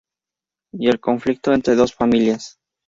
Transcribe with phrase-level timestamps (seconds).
[0.73, 2.55] Y el conflicto entre dos familias.